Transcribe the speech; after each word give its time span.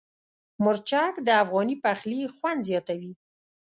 مرچک 0.63 1.13
د 1.27 1.29
افغاني 1.43 1.75
پخلي 1.83 2.21
خوند 2.35 2.59
زیاتوي. 2.69 3.13